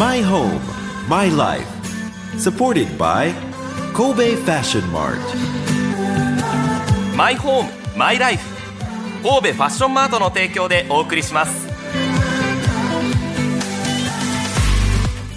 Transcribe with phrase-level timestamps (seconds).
[0.00, 0.58] My home,
[1.10, 1.68] my life.
[2.38, 3.34] Supported by
[3.92, 5.20] Kobe Fashion Mart.
[7.14, 8.42] マイホームマイライフ
[9.22, 11.68] 神戸ファッションマートの提供でお送りします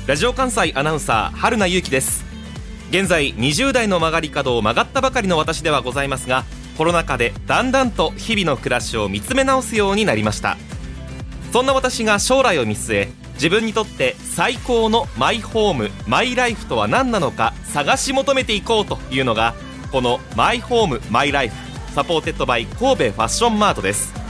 [0.07, 2.23] ラジオ関西アナウンサー春名由紀です
[2.89, 6.45] 現在20代の曲がり角を曲がったばかりの私ではございますが
[6.77, 10.55] コロナ禍でだんだんと日々の暮らしを見つめ直すようになりました
[11.51, 19.55] そんな私が将来を見据え自分にとって最高のマイホーム my life とは何なのか探し求めていこうというのが
[19.91, 24.23] この my home my life supported by 神戸ファッションマートです。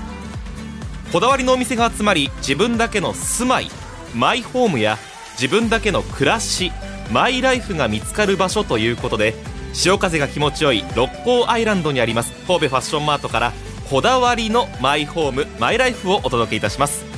[1.14, 3.70] こだわりのお店が集まり自分だけの住まい
[4.16, 4.98] マイホームや
[5.40, 6.72] 自分だけの暮らし
[7.12, 9.36] my life が見つかる場所ということで
[9.74, 13.54] 潮風が気持ちよい六甲アイランドにあります神戸ファッションマートから
[13.92, 17.13] こだわりのマイホームマイライフをお届けいたします。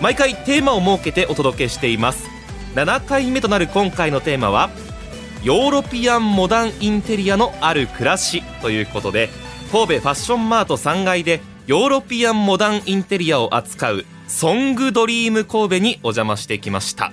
[0.00, 2.24] 毎回テーマを設けてお届けしています。
[2.74, 4.70] 7回目となる今回のテーマは
[5.42, 9.28] ヨーロピアンモダンインテリアのある暮らしということで
[9.70, 17.12] 神戸ファッションマート3階でヨーロピアンモダンインテリアを扱うソングドリーム神戸にお邪魔してきました。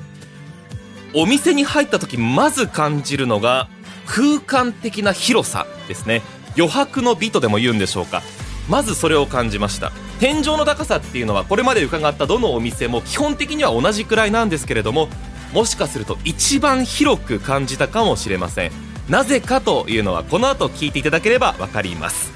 [1.14, 3.68] お店に入った時まず感じるのが
[4.08, 6.22] 空間的な広さですね。
[6.58, 8.24] 余白の美とでも言うんでしょうか。
[8.70, 9.92] まずそれを感じました。
[10.22, 15.08] 天井の高さっていうのはこれまで伺ったどのお店も基本的には同じくらいなんですけれども
[15.52, 18.72] もしかすると一番広く感じたかもしれません。
[19.10, 22.32] なぜかというのはこの後聞いていただければわかります。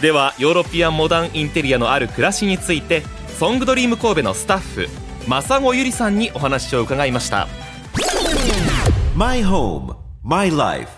[0.00, 3.02] ではヨーロピアンモダンインテリアのある暮らしについて
[3.40, 4.86] ソングドリーム神戸のスタッフ
[5.28, 7.48] 正子ゆりさんにお話を伺いました。
[9.16, 10.88] My home, my life.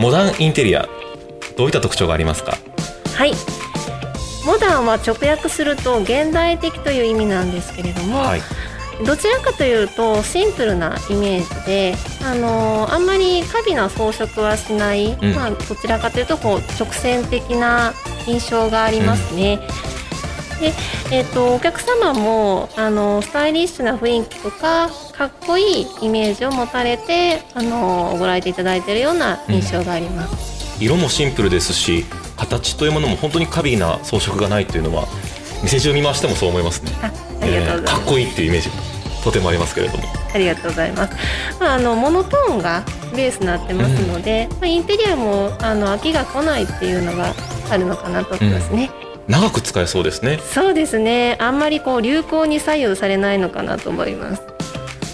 [0.00, 0.88] モダンインテリア
[1.60, 2.56] どういった特徴がありますか？
[3.14, 3.34] はい。
[4.46, 8.40] モダンは直訳すると現代的という意味なんですけれども、はい。
[9.04, 11.94] どちらかというとシンプルなイメージで、
[12.24, 15.34] あのーあんまり過敏な装飾はしない、うん。
[15.34, 17.92] まあ、どちらかというとこう直線的な
[18.26, 19.58] 印象がありますね。
[20.60, 20.72] で
[21.12, 30.49] えー、とお客様もあのスタイリッシュな雰囲気とかかっこいいイメージを持たれてあのご来店いただいているような印象があります。
[30.80, 32.04] 色もシンプルですし
[32.36, 35.06] 形というものも本当に過敏な装飾がないというのは
[35.62, 37.94] 店中見回してもそう思いますね、あありがとうございます。
[37.94, 38.74] かっこいいっていうイメージが
[39.22, 40.04] とてもありますけれども
[40.34, 41.14] ありがとうございます。
[41.60, 42.82] まあ、あのモノトーンが
[43.14, 47.34] ベースになってますので、まあ、インテリアもあの飽きが来ないっていうのが
[47.70, 48.90] あるのかなと思いますね。
[49.28, 51.36] 長く使えそうですねそうですね。
[51.40, 54.42] あんまりこう流行に左右されないのかなと思います。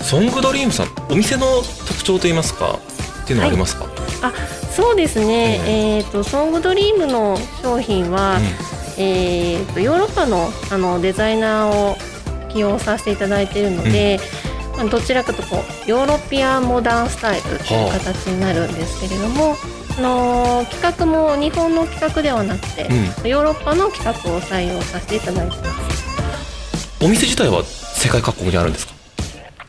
[0.05, 1.47] ソングドリームさんお店の
[1.89, 2.79] 特徴といいますか
[3.25, 3.87] っていうのはありますか、
[4.23, 4.33] あ、
[4.77, 5.61] そうですね。
[5.99, 8.39] えっ、とソングドリームの商品は、
[8.99, 11.97] えっ、とヨーロッパのあのデザイナーを
[12.51, 14.21] 起用させていただいているので。
[14.77, 19.57] まあどちらかとこうヨーロピアンモダンスタイルという形になるんですけれども、
[19.97, 22.83] あのー企画も日本の企画ではなくて、
[23.27, 27.03] ヨーロッパの企画を採用させていただいてます。
[27.03, 28.93] お店自体は世界各国にあるんですか？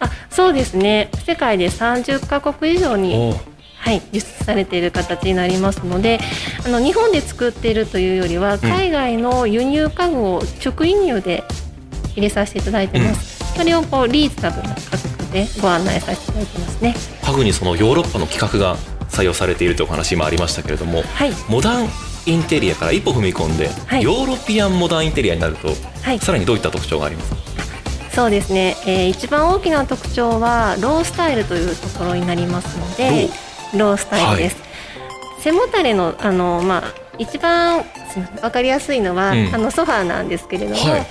[0.01, 1.09] あ、そうですね。
[1.25, 3.56] 世界で30カ国以上にお
[3.87, 6.19] はい、輸出されている形になりますので
[6.65, 11.45] あの日本で作っているというよりは海外の輸入家具を直輸入で
[12.11, 16.95] 入れさせていただいてます、それをこうリーズナブルな価格でご案内させていただいてますね。
[17.23, 18.75] 家具にそのヨーロッパの規格が
[19.09, 21.31] 採用されているというお話今ありましたけれどもはい。
[21.47, 21.87] モダン
[22.25, 24.03] インテリアから一歩踏み込んで、はい。
[24.03, 25.69] ヨーロピアンモダンインテリアになると、
[26.01, 26.19] はい。
[26.19, 27.37] さらにどういった特徴がありますか？
[28.11, 33.29] そうですね、えー一番大きな特徴はロースタイルというところになりますので
[33.75, 34.57] ロースタイルです、
[35.39, 39.53] 背もたれのあの、まあ、一番すみませんわかりやすいのは、うん。
[39.53, 41.05] あのソファーなんですけれども、はいはい。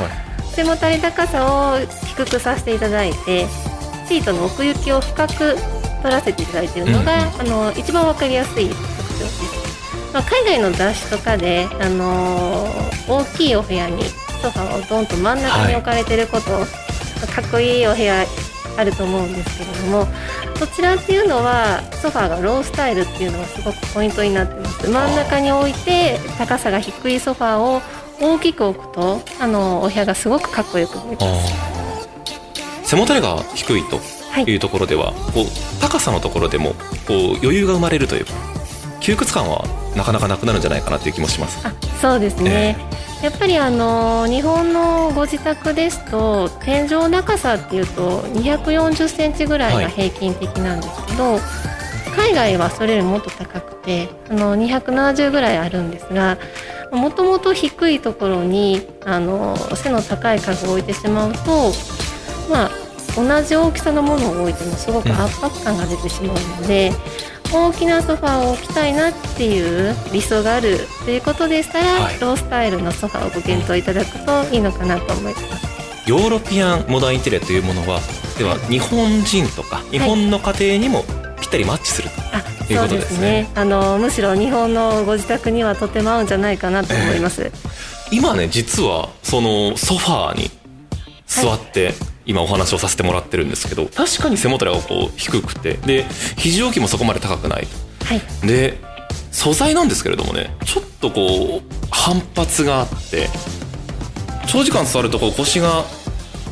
[0.55, 1.79] 背もたれ高さを
[2.17, 3.47] 低くさせていただいて
[4.09, 5.57] シートの奥行きを深く
[6.03, 14.03] 取らせていただいているのが、あの一番わかりやすい特徴です、まあ、海外の雑誌とかで、あのー大きいお部屋に
[14.43, 18.25] ソファーをドンと真ん中に置かれてること、かっこいいお部屋
[18.77, 20.07] あると思うんですけれども
[20.57, 24.91] そちらっていうのはソファーがロースタイルっていうのがすごくポイントになってます。
[24.91, 27.81] 真ん中に置いて高さが低いソファーを
[28.21, 31.41] 大きく置くとあのお部屋がすごくかっこよく見えま
[32.83, 32.91] す。
[32.91, 34.01] 背もたれが低いと
[34.31, 34.45] はい。
[34.45, 36.75] いうところでは、こう高さのところでも
[37.09, 38.33] こう余裕が生まれるというか
[39.01, 39.65] 窮屈感は
[39.97, 41.67] なかなかなくなるんじゃないかなという気もします。
[41.67, 42.77] あそうですね、
[43.23, 51.39] やっぱりあの日本のご自宅ですと天井高さっていうと240センチぐらいが平均的なんですけど、
[52.15, 56.39] 海外はそれよりもっと高くてあの270ぐらいあるんですが
[56.91, 61.73] もともと低いところにあの背の高い家具を置いてしまうと、
[62.51, 62.71] まあ、
[63.17, 66.93] 同じ大きさのものを置いてもすごく圧迫感が出てしまうので、
[67.53, 72.21] 大きなソファーを置きたいなっていう理想があるということでしたら、はい。
[72.21, 75.67] ロースタイルのソファーをご検討いただくといいのかなと思います。
[76.07, 78.01] ヨーロピアンモダンインテリアというものは
[78.39, 81.05] では日本人とか日本の家庭にも
[81.41, 83.17] ぴったりマッチすると、あいうことですね。
[83.17, 83.49] すね。
[83.55, 87.51] あのむしろ日本のご自宅にはとても合うんじゃないかなと思います、
[88.13, 90.51] 今ね実はそのソファーに
[91.27, 91.93] 座って、
[92.27, 94.37] 今お話をさせてもらってるんですけど確かに。
[94.37, 96.05] 背もたれがこう低くてで
[96.37, 97.67] 肘置きもそこまで高くない
[98.05, 98.47] はい。
[98.47, 98.79] で
[99.31, 103.29] 素材なんですけれどもねちょっとこう反発があって
[104.49, 105.85] 長時間座るとこう腰が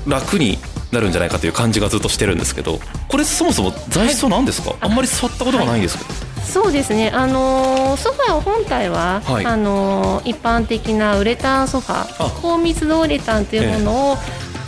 [0.06, 0.58] 楽に
[0.92, 2.78] なるんじゃないかという感じがずっとしてるんですけど
[3.08, 6.10] これそもそも材質は何ですか、あんまり座ったことがないんですけど、
[6.44, 7.10] そうですね。
[7.10, 9.46] あのーソファー本体は、はい。
[9.46, 14.16] あのー一般的なウレタンソファ高密度ウレタンというものを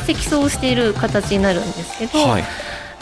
[0.06, 2.44] 積層している形になるんですけど、はい。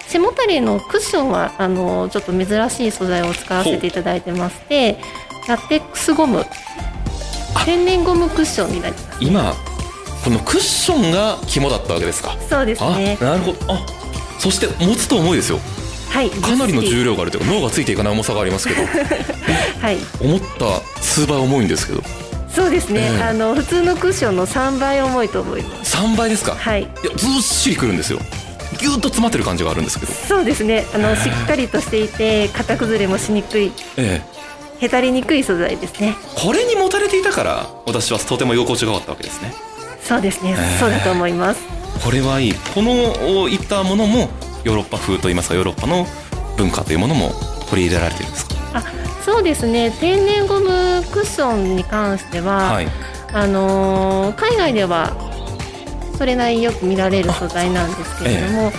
[0.06, 4.98] 背もたれのクッションはあのーちょっと珍しい素材を使わせていただいてまして
[5.48, 6.44] ラテックスゴム。
[7.64, 9.18] 天然ゴムクッションになります。
[9.20, 9.54] 今
[10.24, 12.36] このクッションが肝だったわけですか？
[12.48, 13.72] そうですあねなるほど。
[13.72, 13.86] あ
[14.38, 15.58] そして持つと重いですよ。
[16.10, 18.82] はいかなりの重量があるというか脳がついていかない重さがありますけど。
[19.80, 19.98] はい。
[20.20, 22.02] 思った数倍重いんですけど。
[22.54, 23.22] そうですね、ええ。
[23.24, 26.82] あの普通のクッションの3倍重いと思います3倍ですか、はい。
[26.82, 28.18] いやずっしりくるんですよ。
[28.78, 30.12] ギュッと詰まってる感じがあるんですけど。
[30.12, 30.84] そうですね。
[30.94, 33.72] あのしっかりとしていて型崩れもしにくい。
[33.96, 34.20] え
[34.80, 34.84] え。
[34.84, 36.16] へたりにくい素材ですね。
[36.36, 39.52] これに持たれていたから私はとても居心地が良かったわけですね。
[40.02, 41.62] そうですね、ええそうだと思います。
[42.04, 42.54] これはいい。
[42.74, 44.28] このいったものも
[44.64, 46.06] ヨーロッパ風といいますかヨーロッパの
[46.56, 47.30] 文化というものも
[47.70, 48.54] 取り入れられているんですか？
[48.74, 48.82] あ
[49.24, 49.90] そうですね。
[50.00, 52.88] 天然ゴムクッションに関しては、はい。
[53.32, 55.23] あのー海外では
[56.16, 58.72] それなりによく見られる素材なんですけれども、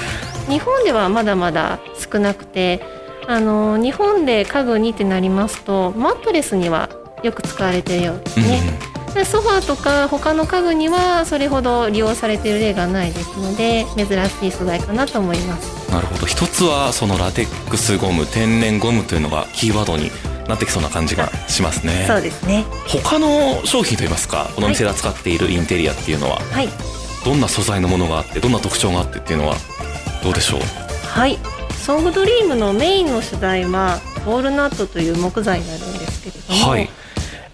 [0.50, 1.80] 日本ではまだまだ
[2.12, 2.82] 少なくて、
[3.28, 6.90] あのー日本で家具にってなりますとマットレスには
[7.24, 8.62] よく使われているようですね。
[9.14, 15.90] でソファーとか他の家具にはそれほど利用されている例がないですので珍しい素材かなと思います。
[15.92, 20.12] なるほど一つはそのラテックスゴム天然ゴムというのがキーワードに
[20.50, 22.66] なってきそうな感じがしますねそうですね。
[22.88, 26.38] 他の商品といいますかこのお店で扱っているインテリアっていうのは？
[26.52, 26.68] はい。
[27.26, 29.56] どんな素材のものがあってどんな特徴があってっていうのは
[30.24, 30.60] どうでしょう？
[31.08, 31.38] はい。
[31.72, 36.90] ソングドリームのメインの主題はウォールナットという木材になるんですけれども、はい。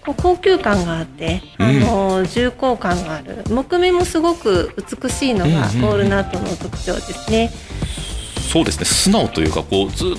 [0.04, 1.66] 高級感があって、うん。
[1.66, 3.44] あの重厚感がある。
[3.48, 7.50] 木目もすごく美しいのがウォールナットの特徴ですね。
[8.52, 8.84] そうですね。
[8.84, 10.16] 素直というかこうず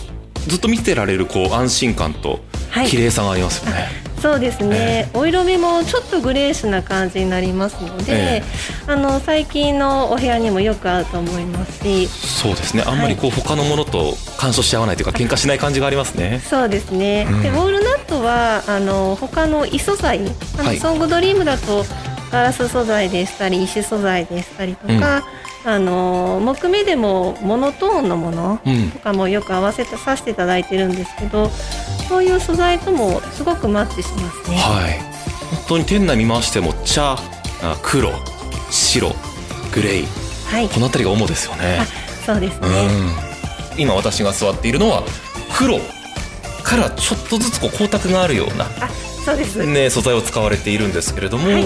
[0.47, 2.39] ずっと見てられるこう安心感と
[2.69, 2.87] はい。
[2.87, 3.87] 綺麗さがありますよね、
[4.23, 8.43] そうですね、お色味もちょっとグレーシュな感じになりますので、え
[8.87, 12.07] あの最近のお部屋にもよく合うと思いますし。
[12.07, 12.83] そうですね。
[12.87, 16.39] あんまりこう他のものと干渉し合わないというか喧嘩しない感じがありますね。
[16.39, 17.41] そうですね、うん。
[17.41, 20.19] でウォールナットはあの他の異素材
[20.57, 20.77] あの、はい。
[20.79, 21.83] ソングドリームだと
[22.31, 25.27] ガラス素材でしたり石素材でしたりとか、
[25.65, 28.91] あの木目でもモノトーンのものうん。
[28.91, 31.49] とかもよく合わせてさせていただいてるんですけど
[32.09, 34.57] そういう素材ともすごくマッチしますね。
[34.57, 34.99] はい。
[35.55, 37.15] 本当に店内見回しても茶
[37.61, 38.11] あ黒
[38.69, 39.09] 白
[39.73, 41.79] グレーはい、この辺りが主ですよね。
[41.79, 41.85] あ
[42.25, 42.67] そうですね、
[43.75, 43.81] うん。
[43.81, 45.03] 今私が座っているのは
[45.57, 45.79] 黒
[46.63, 48.89] からちょっとずつこう光沢があるような、あ
[49.25, 51.63] そうです、ね、素材を使われているんですけれども、はい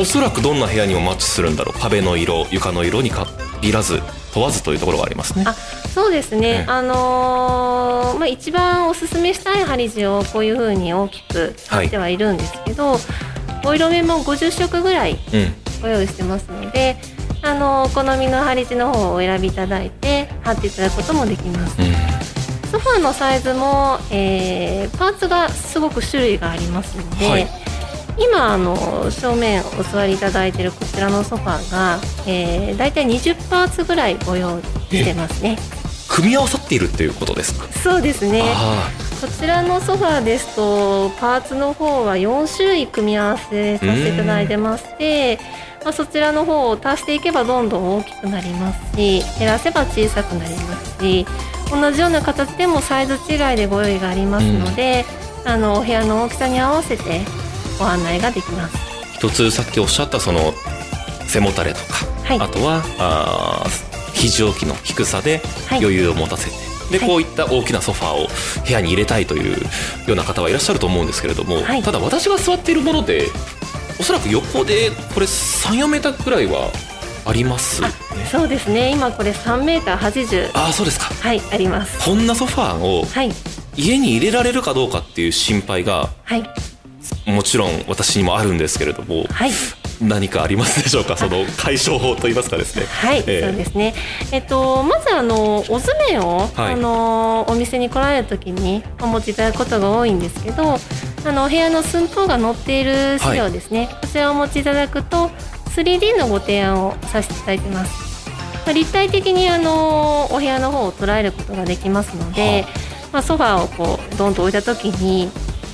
[0.00, 1.78] おそらくどんな部屋にもマッチするんだろう。
[1.78, 4.00] 壁の色床の色に限らず
[4.32, 5.44] 問わずというところがありますね。
[5.46, 6.64] あそうですね、ええ。
[6.68, 12.96] あのーまあ、一番おすすめしたい針地をこういう風に大きく貼ってはいるんですけど、
[13.62, 15.54] お色目も50色ぐらいうん。
[15.82, 16.96] ご用意してますので、
[17.42, 21.76] あのお好みの針地の方をお選びいただいて貼っていただくこともできます。
[21.78, 21.92] うん。
[22.70, 27.69] ソファーのサイズも、えーパーツがすごく種類がありますので、はい
[28.20, 35.56] 今あの正面お座りいただいているこちらのソファーが、えー、だいたい20パーツぐらいご用意してますね。
[36.08, 38.42] 組み合わさっているっていうことですか、そうですね。
[38.44, 45.38] あこちらのソファーですとパーツの方は4種類組み合わせさせていただいてまして、
[45.84, 51.26] まあ、そちらの方を足していけばどんどん大きくなりますし減らせば小さくなりますし
[51.70, 55.04] 同じような形でもサイズ違いでご用意がありますので、
[55.44, 57.20] あのお部屋の大きさに合わせて
[57.80, 58.76] ご案内ができます。
[59.14, 60.52] 一つさっきおっしゃったその
[61.26, 62.40] 背もたれとか、はい。
[62.40, 65.78] あとはあー肘置きの低さではい。
[65.80, 66.56] 余裕を持たせて、
[66.92, 67.08] ではい。
[67.08, 68.28] こういった大きなソファーを
[68.66, 69.66] 部屋に入れたいというよ
[70.08, 71.82] うな方はいらっしゃると思うんですけれども、はい。
[71.82, 73.26] ただ私が座っているもので
[73.98, 76.70] おそらく横でこれ34メーターくらいは
[77.24, 77.88] ありますね。
[78.30, 78.92] そうですね。
[78.92, 81.06] 今これ3メーター80ああそうですか。
[81.06, 82.04] はいあります。
[82.04, 83.30] こんなソファーをはい。
[83.76, 86.42] 家に入れられるかどうかっていう心配がはい
[87.30, 89.50] もちろん私にもあるんですけれどもはい。
[90.02, 91.14] 何かありますでしょうか？
[91.18, 92.86] その解消法といいますかですね。
[92.88, 93.46] はい、ええ。
[93.48, 93.94] そうですね。
[94.32, 96.72] えっとまずあのお図面を、はい。
[96.72, 100.78] あのお店に来られる時にお持ちいただくことが多いんですけど、
[101.26, 103.90] あのお部屋の寸法が載っている資料ですね。
[104.00, 105.30] こちらをお持ちいただくと
[105.76, 107.92] 3D のご提案をさせていただいてます。
[108.64, 112.64] まあ立体的にあのお部屋の方を捉えることができますので、
[113.12, 115.30] まあソファーをこうドンと置いた時に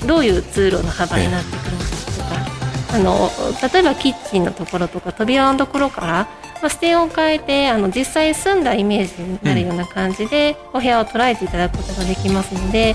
[0.06, 2.56] どういう通路の幅になってくるのかとか。
[2.94, 3.30] あの
[3.72, 6.06] 例えばキッチンのところとか扉のところから、
[6.62, 12.94] まあ、視点を変えてあの実際住んだイメージになるような感じで、お部屋を捉えていただくことができますので、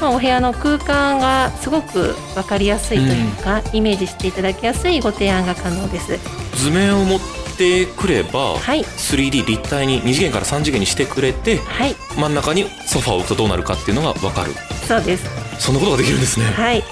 [0.00, 6.18] まあ、お部屋の空間がすごく分かりやすいというか、イメージしていただきやすいご提案が可能です。
[6.56, 7.20] 図面を持っ
[7.56, 8.82] てくれば、はい。
[8.82, 11.94] 3D 立体に2次元から3次元にしてくれてはい。
[12.16, 14.52] 真ん中にソファーを置くとどうなるかっていうのが分かる。
[14.86, 16.46] そうですそんなことができるんですね。
[16.46, 16.82] はい。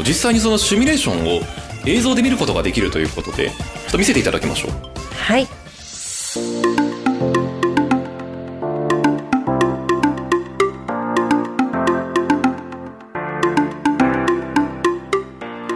[0.00, 1.40] 実際にそのシミュレーションを
[1.86, 3.54] 映像で見ることができるということでちょ
[3.88, 4.70] っと見せていただきましょう。
[5.16, 5.46] はい。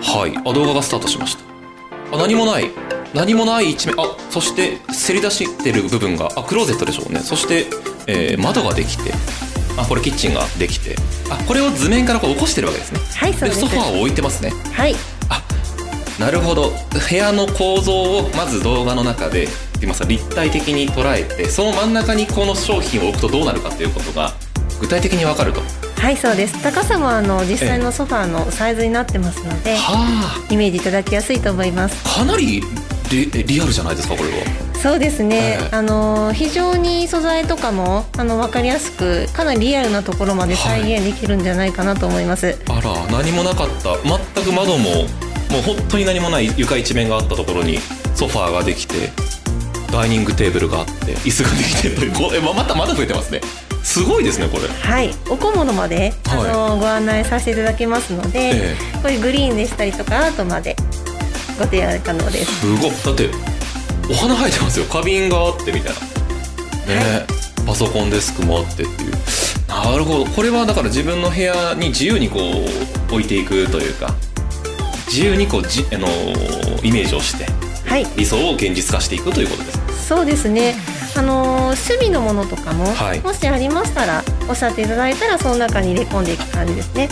[0.02, 0.36] はい。
[0.36, 1.44] あ動画がスタートしました。
[2.12, 2.70] あ何もない。
[3.14, 3.96] 何もない一面。
[3.98, 7.20] あそしてせり出してる部分があクローゼットでしょうね。
[7.20, 7.64] そして、
[8.06, 9.14] えー窓ができて
[9.76, 10.96] あこれキッチンができて。
[11.30, 13.00] あこれを図面からこう起こしてるわけですね。
[13.16, 13.60] はいそうです。
[13.60, 14.52] でソファーを置いてますね。
[14.72, 14.94] はい。
[16.18, 16.72] なるほど。
[17.10, 24.32] 部屋の構造をまず動画の中でって言いますか立体的に捉えてその真ん中にこの商品を置くとどうなるかっていうことが
[24.80, 25.60] 具体的に分かると。
[26.00, 26.62] はいそうです。
[26.62, 32.02] 高さもあの実際のソファーのサイズになってますのではイメージいただきやすいと思います。
[32.06, 32.62] あかなり
[33.10, 34.36] リリアルじゃないですかこれは。
[34.74, 35.76] そうですね、ええ。
[35.76, 43.96] あの非常に素材とかもあの分かりやすくかなりリアルなところまで再現できるんじゃないかなと思います、あら何もなかった。
[44.02, 45.06] 全く窓も
[45.50, 47.78] もう本当に何もない床一面があったところに
[48.14, 49.10] ソファーができて
[49.92, 53.40] ダイニングテーブルがあって椅子ができて というこれままたまだ増えてますね。
[53.82, 54.66] すごいですねこれ。
[54.66, 55.14] はい。
[55.30, 56.50] お小物まで、はい。
[56.50, 58.76] あのご案内させていただきますので、え。
[59.00, 60.74] こういうグリーンでしたりとかアートまで
[61.58, 62.60] ご提案可能です。
[62.60, 62.90] すごい。
[62.90, 63.30] だって
[64.10, 64.86] お花生えてますよ。
[64.88, 66.00] 花瓶があってみたいな。
[66.94, 67.26] ね、
[67.66, 69.12] パソコンデスクもあってっていう。
[69.68, 70.26] なるほど。
[70.26, 72.38] これはだから自分の部屋に自由にこ
[73.10, 74.14] う置いていくというか
[75.06, 76.06] 自由にこうじあの
[76.82, 77.46] イメージをして
[77.88, 78.06] はい。
[78.16, 80.06] 理想を現実化していくということです。
[80.08, 80.74] そうですね。
[81.16, 83.20] あの趣味のものとかも、はい。
[83.20, 87.08] もしありましたらおっしゃっていただいたらその中に入れ込んでいく感じですね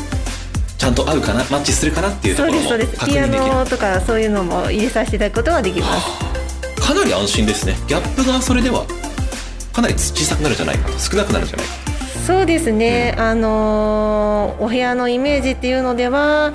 [0.85, 3.07] ちゃんと合うかなマッチするかなっていうとそうころもですそうです。
[3.07, 3.55] ピア確認できる。
[3.55, 6.83] ノとかそういうのも入れさせていただくことができます。
[6.83, 7.75] かなり安心ですね。
[7.89, 8.85] ギャップがそれでは
[9.73, 11.73] かなり小さくなるんじゃないかと少なくなるんじゃないか。
[12.27, 16.53] そうですね、あのーお部屋のイメージっていうのでは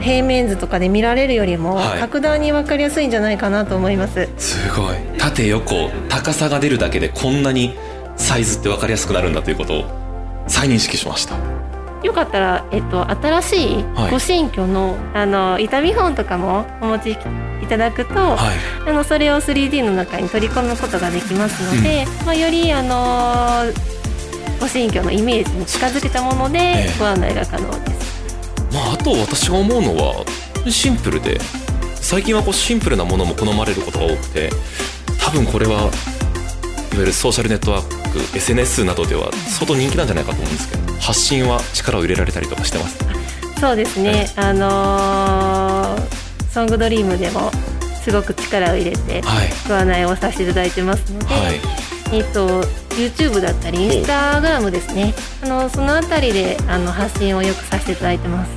[0.00, 2.00] 平面図とかで見られるよりもはい。
[2.00, 4.96] 格段に分かりやすいんじゃないかなと思います、すごい。
[5.18, 7.76] 縦横高さが出るだけでこんなに
[8.16, 11.59] サイズって分かりやすくなるんだということを再認識しました
[12.02, 14.10] よかったら、えっと、新しいはい。
[14.10, 17.16] ご新居の,、あの板見本とかもお持ちい
[17.66, 18.88] ただくと、はい。
[18.88, 23.70] あのそれを 3D の中に取り込むことができますので、まあ、よりあの
[24.60, 26.98] ご新居のイメージに近づけたものでええ。
[26.98, 28.20] ご案内が可能です。
[28.72, 30.24] まああと私が思うのは
[30.68, 31.38] シンプルで
[31.96, 34.50] 最近はこうシンプルなものも好まれることが多くて
[35.18, 35.90] 多分これはいわ
[36.94, 42.98] ゆるソーシャルネットワーク SNS などでは相当人気なんじゃないかと思うんですけど発信は力を入れられたりとかしてます？
[43.60, 47.50] そうですね、あのーソングドリームでも
[48.02, 49.48] すごく力を入れてはい。
[49.68, 51.60] ご案内をさせていただいてますので、はい。
[52.12, 52.62] えっと
[52.96, 55.14] YouTube だったりインスタグラムですね。
[55.44, 58.50] あのそのあたりであの発信をよくさせていただいてます。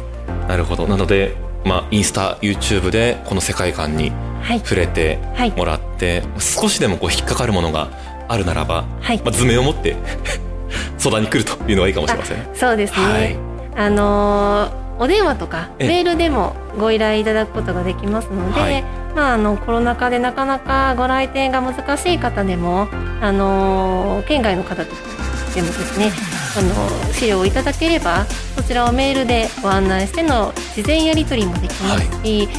[0.47, 0.87] なるほど。
[0.87, 4.59] なのでまあインスタ YouTube でこの世界観にはい。
[4.59, 5.51] 触れてはい。
[5.51, 7.89] もらって少しでもこう引っかかるものが
[8.27, 9.17] あるならば、はい。
[9.23, 9.95] まあ、図面を持って
[10.97, 12.37] 相談に来るというのがいいかもしれません。
[12.37, 12.49] ね。
[12.53, 13.37] そうですね、はい。
[13.75, 15.87] あのーお電話とかええ。
[15.87, 18.83] メールでもご依頼いただくことができますので、はい。
[19.15, 22.87] まあ、あのコロナ禍でなかなかご来店が難しい方でも、
[23.19, 24.89] あのー県外の方で
[25.61, 26.11] もですね、
[26.55, 32.49] あのー資料をいただければそちらをメールでご案内しての事前やり取りもできますし、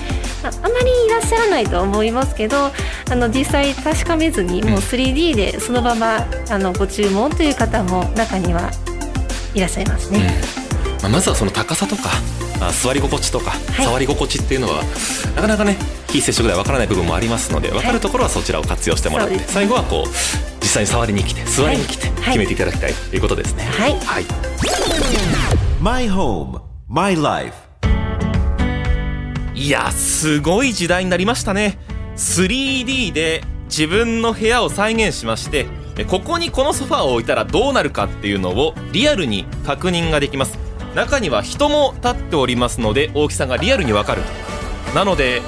[0.43, 8.71] まああまりいらっしゃらないと思いますけどあの実際確かめずにもう 3D でそのままあのご注文という方も中には
[9.55, 10.35] いらっしゃいますね。
[10.87, 11.03] うん。
[11.03, 12.11] まあ、まずはその高さとか
[12.61, 13.85] あ座り心地とか、はい。
[13.85, 14.83] 触り心地っていうのは
[15.37, 15.77] なかなかね
[16.09, 19.49] 非接触では分からない部分もありますので分かるところはそちらを活用してもらって、そうです。
[19.49, 20.11] ね最後はこう
[20.61, 22.25] 実際に触りに来て座りに来てはい。
[22.25, 23.65] 決めていただきたいということですね。
[23.65, 23.99] はい。
[24.01, 24.25] はい、
[25.81, 27.55] My home, my life.
[29.55, 31.79] いやすごい時代になりましたね。
[32.17, 40.59] 3D で自分の部屋を再現しましてえここにこのソファーを置いたらどうなるかっていうのをリアルに確認ができます
[40.95, 44.23] 中には人も立っておりますので大きさがリアルにわかる
[44.95, 45.43] なので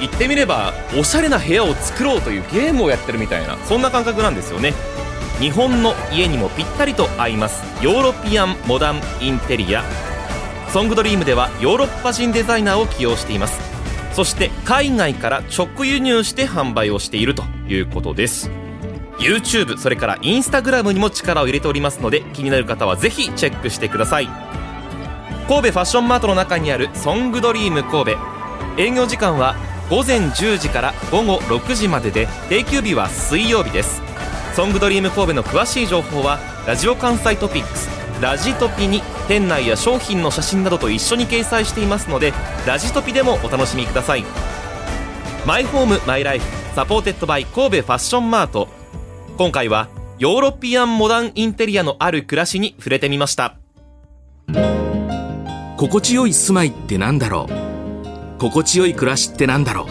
[0.00, 4.74] 言ってみればおしゃれな部屋を作ろうというゲームをやってるみたいなそんな感覚なんですよね。
[5.40, 9.82] 日本の家にもぴったりと合いますヨーロピアンモダンインテリア。
[10.68, 13.60] ソングドリームではヨーロッパ人デザイナーを起用しています。
[14.12, 18.50] そして海外から直輸入して販売をしているということです。
[19.18, 24.28] YouTube それから Instagram にも力を入れておりますので気になる方はぜひチェックしてください。
[25.46, 28.18] 神戸ファッションマートの中にあるソングドリーム神戸。
[28.78, 29.56] 営業時間は
[29.90, 34.00] 午前10時から午後6時までで定休日は水曜日です。
[34.54, 37.90] ソングドリーム神戸の詳しい情報はラジオ関西トピックス
[38.22, 42.32] ラジトピに店内や商品の写真などと一緒に掲載していますので
[42.66, 44.24] ラジトピでもお楽しみください。
[45.46, 48.68] マイホームマイライフ supported by 神戸ファッションマート。
[49.36, 53.56] 今回はヨーロピアンモダンインテリアのある暮らしに触れてみました。
[55.84, 58.40] 心地よい住まいってなんだろう？
[58.40, 59.86] 心地よい暮らしってなんだろ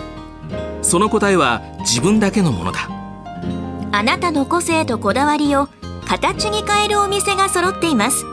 [0.81, 0.83] う？
[0.83, 2.89] その答えは自分だけのものだ。
[3.91, 5.69] あなたの個性とこだわりを
[6.07, 8.25] 形に変えるお店が揃っています。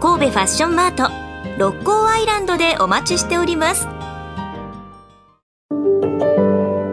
[0.00, 1.10] 神戸ファッションマート
[1.58, 3.86] 六甲アイランドでお待ちしております。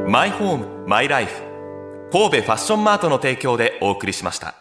[0.05, 1.31] マイホームマイライフ
[2.11, 4.55] 神戸ファッションマートの提供でお送りしました